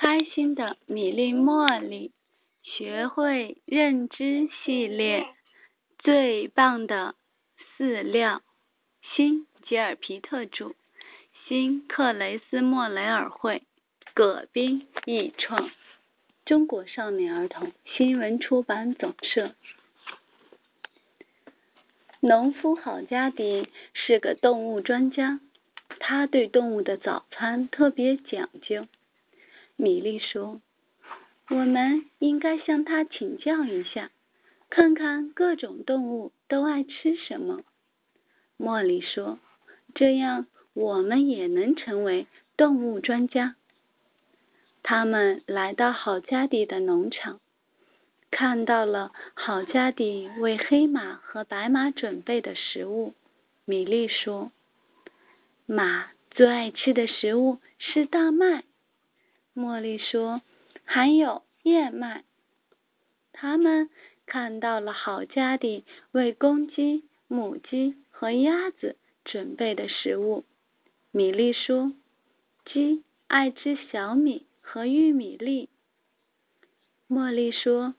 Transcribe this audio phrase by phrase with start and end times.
[0.00, 2.10] 开心的米粒茉莉
[2.62, 5.26] 学会认知系列
[5.98, 7.14] 最棒的
[7.76, 8.40] 饲料，
[9.14, 10.72] 新吉尔皮特著，
[11.46, 13.62] 新克雷斯莫雷尔绘，
[14.14, 15.70] 葛斌译创，
[16.46, 19.54] 中国少年儿童新闻出版总社。
[22.20, 25.40] 农夫郝加迪是个动物专家，
[25.98, 28.86] 他对动物的早餐特别讲究。
[29.80, 30.60] 米莉说
[31.48, 34.10] ：“我们应该向他请教一下，
[34.68, 37.62] 看看各种动物都爱吃什么。”
[38.60, 39.38] 茉莉说
[39.96, 42.26] ：“这样我们也能成为
[42.58, 43.56] 动物专家。”
[44.84, 47.40] 他们来到郝加迪的农场，
[48.30, 53.14] 看到了郝加迪为黑马和白马准备的食物。
[53.64, 54.52] 米莉说
[55.64, 58.64] ：“马最爱吃的食物是大麦。”
[59.54, 60.42] 茉莉说
[60.84, 62.24] ：“还有燕麦。”
[63.32, 63.90] 他们
[64.26, 70.44] 看到了好家的为公鸡、母鸡和鸭子准备的食物。
[71.10, 71.92] 米莉说
[72.64, 75.68] ：“鸡爱吃小米和玉米粒。”
[77.10, 77.94] 茉莉说：“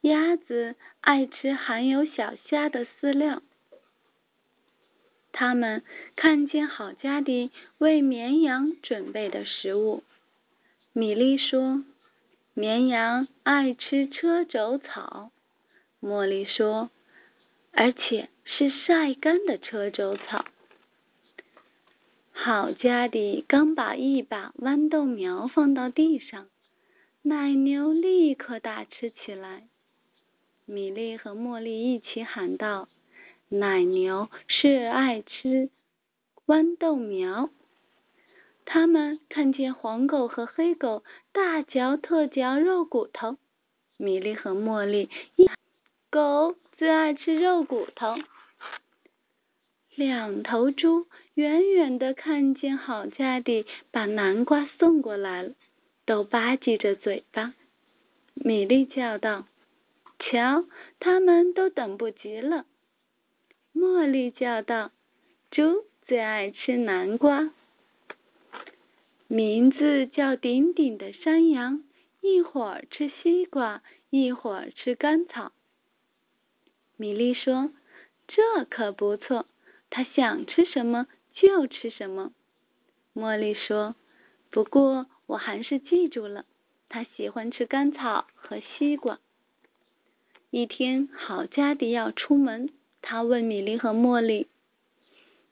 [0.00, 3.42] 鸭子爱吃含有小虾的饲料。”
[5.32, 5.84] 他们
[6.16, 10.02] 看见好家的为绵羊准备的食物。
[10.92, 11.84] 米莉说
[12.54, 15.30] ：“绵羊爱吃车轴草。”
[16.00, 16.90] 茉莉说
[17.72, 20.44] ：“而且是晒干的车轴草。”
[22.32, 26.48] 好家的刚把一把豌豆苗放到地上，
[27.22, 29.68] 奶牛立刻大吃起来。
[30.64, 32.88] 米莉和茉莉一起喊道
[33.50, 35.70] ：“奶牛是爱吃
[36.46, 37.50] 豌豆苗。”
[38.70, 41.02] 他们看见黄狗和黑狗
[41.32, 43.38] 大嚼特嚼肉骨头，
[43.96, 45.48] 米莉和茉莉一
[46.10, 48.16] 狗最爱吃肉骨头。
[49.94, 55.54] 两头猪远远的看见好家的把南瓜送过来了，
[56.04, 57.54] 都吧唧着嘴巴。
[58.34, 59.46] 米莉叫道
[60.20, 60.66] ：“瞧，
[61.00, 62.66] 他们都等不及了。”
[63.74, 64.90] 茉莉叫道
[65.50, 67.50] ：“猪最爱吃南瓜。”
[69.30, 71.84] 名字叫顶顶的山羊，
[72.22, 75.52] 一会儿吃西瓜，一会儿吃甘草。
[76.96, 77.70] 米莉说
[78.26, 79.44] ：“这可不错，
[79.90, 82.32] 他想吃什么就吃什么。”
[83.14, 83.96] 茉莉说
[84.50, 86.46] ：“不过我还是记住了，
[86.88, 89.20] 他喜欢吃甘草和西瓜。”
[90.48, 92.70] 一天，郝佳迪要出门，
[93.02, 94.48] 他问米莉和茉莉。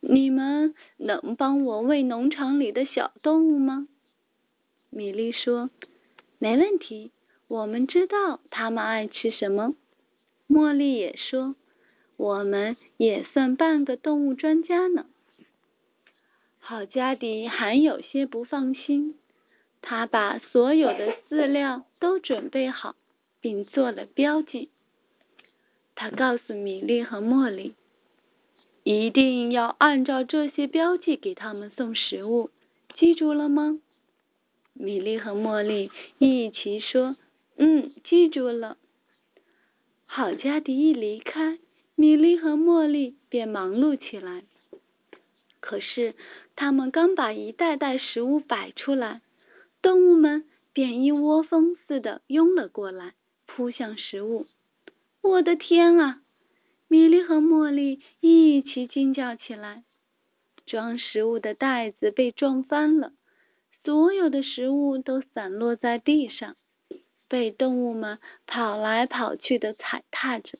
[0.00, 3.86] 你们能帮我喂农场里的小动物吗？
[4.88, 5.70] 米莉说
[6.38, 7.12] ：“没问题，
[7.46, 9.74] 我们知道它们爱吃什么。”
[10.48, 11.54] 茉莉也说
[12.16, 15.06] ：“我们也算半个动物专家呢。”
[16.58, 19.16] 郝加迪还有些不放心，
[19.82, 22.96] 他把所有的饲料都准备好，
[23.40, 24.70] 并做了标记。
[25.94, 27.74] 他告诉米莉和茉莉。
[28.90, 32.50] 一定要按照这些标记给他们送食物，
[32.96, 33.78] 记住了吗？
[34.72, 37.14] 米莉和茉莉一起说
[37.56, 38.76] ：“嗯，记住了。”
[40.06, 41.60] 郝加迪一离开，
[41.94, 44.42] 米莉和茉莉便忙碌起来。
[45.60, 46.16] 可是，
[46.56, 49.20] 他们刚把一袋袋食物摆出来，
[49.80, 53.14] 动物们便一窝蜂似的拥了过来，
[53.46, 54.46] 扑向食物。
[55.20, 56.22] 我的天啊！
[56.90, 59.84] 米莉和茉莉一起惊叫起来，
[60.66, 63.12] 装食物的袋子被撞翻了，
[63.84, 66.56] 所有的食物都散落在地上，
[67.28, 70.58] 被动物们跑来跑去的踩踏着。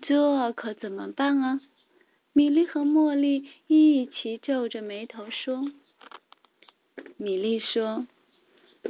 [0.00, 1.60] 这可怎么办啊？
[2.32, 5.62] 米莉和茉莉一起皱着眉头说。
[7.18, 8.06] 米莉说：“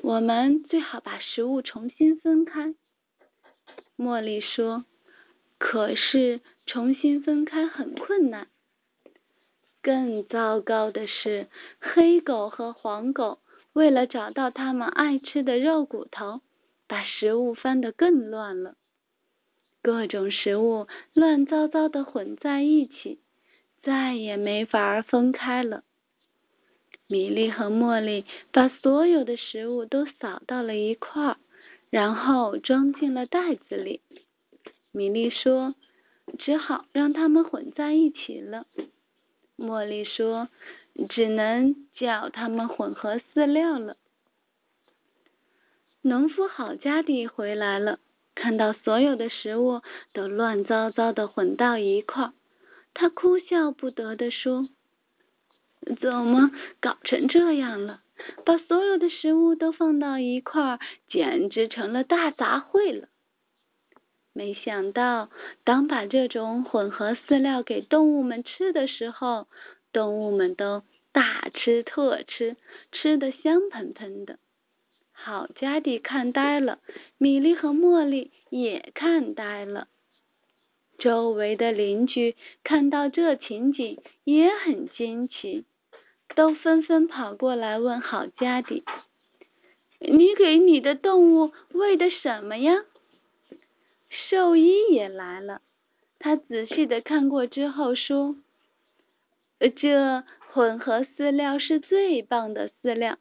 [0.02, 2.76] 我们最好把食物重新分开。”
[3.98, 4.84] 茉莉说。
[5.64, 8.48] 可是重新分开很困难。
[9.80, 11.46] 更糟糕的是，
[11.80, 13.38] 黑狗和黄狗
[13.72, 16.40] 为了找到它们爱吃的肉骨头，
[16.88, 18.74] 把食物翻得更乱了。
[19.82, 23.20] 各种食物乱糟糟的混在一起，
[23.84, 25.84] 再也没法分开了。
[27.06, 31.36] 米莉和茉莉把所有的食物都扫到了一块儿，
[31.88, 34.00] 然后装进了袋子里。
[34.92, 35.74] 米莉说
[36.38, 38.66] ：“只好让它们混在一起了。”
[39.58, 40.48] 茉莉说
[41.08, 43.96] ：“只能叫它们混合饲料了。”
[46.02, 47.98] 农夫好家迪回来了，
[48.34, 52.32] 看到所有的食物都乱糟糟的混到一块儿，
[52.92, 54.68] 他哭笑不得的说
[56.00, 56.50] ：“怎么
[56.80, 58.02] 搞成这样了？
[58.44, 63.08] 把所有的食物都放到一块儿，简直成了大杂烩了。”
[64.34, 65.28] 没想到，
[65.62, 69.46] 当把这种混合饲料给动物们吃的时候，
[69.92, 70.82] 动物们都
[71.12, 72.56] 大吃特吃，
[72.92, 74.38] 吃得香喷喷的。
[75.12, 76.78] 好家迪看呆了，
[77.18, 79.88] 米莉和茉莉也看呆了。
[80.98, 82.34] 周围的邻居
[82.64, 85.64] 看到这情景也很惊奇，
[86.34, 88.82] 都纷纷跑过来问好家迪
[90.00, 92.84] ：“你给你的动物喂的什么呀？”
[94.28, 95.62] 兽医也来了，
[96.18, 98.36] 他仔细的看过之后说
[99.76, 100.22] ：“这
[100.52, 103.18] 混合饲料是最棒的饲料，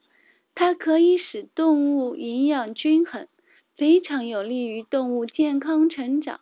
[0.53, 3.29] 它可以使动物营养均衡，
[3.77, 6.41] 非常有利于动物健康成长。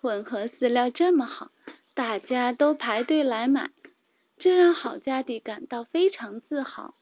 [0.00, 1.50] 混合饲料这么好，
[1.92, 3.70] 大家都排队来买，
[4.38, 6.94] 这让好家迪感到非常自豪。”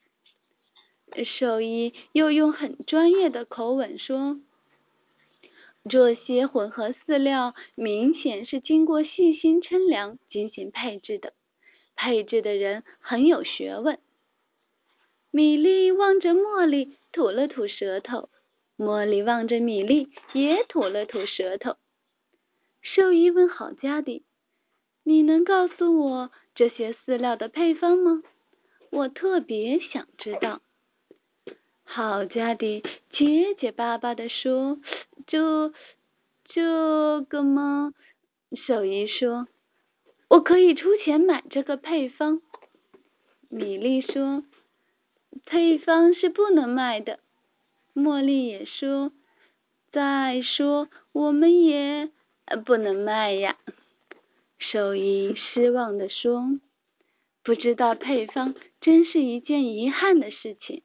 [1.25, 4.41] 兽医又用很专业的口吻说。
[5.91, 11.33] 这些混合饲料明显是经过细心称量进行配置的，
[11.97, 13.99] 配置的人很有学问。
[15.33, 18.29] 米粒望着茉莉吐了吐舌头，
[18.79, 21.77] 茉莉望着米粒也吐了吐舌头。
[22.81, 24.23] 兽医问郝家迪
[25.03, 28.23] ：“你能告诉我这些饲料的配方吗？
[28.91, 30.61] 我特别想知道。”
[31.85, 32.83] 郝家迪
[33.13, 34.79] 结结巴巴的说。
[35.27, 35.73] 这
[36.45, 37.93] 这个吗？
[38.67, 39.49] 兽医说
[40.29, 42.43] ：“我可以出钱买这个配方。”
[43.49, 44.45] 米莉说
[45.47, 47.19] ：“配方是不能卖的。”
[47.95, 49.13] 茉莉也说
[49.91, 52.11] ：“再说我们也
[52.67, 53.57] 不能卖呀。”
[54.59, 56.59] 兽医失望的说
[57.43, 60.83] ：“不知道配方真是一件遗憾的事情。”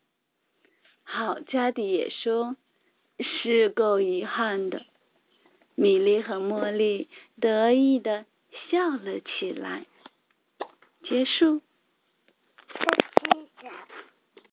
[1.03, 2.55] 好家迪也说。
[3.19, 4.85] 是够遗憾的，
[5.75, 7.07] 米莉和茉莉
[7.39, 8.25] 得意的
[8.69, 9.85] 笑了起来。
[11.03, 11.61] 结束。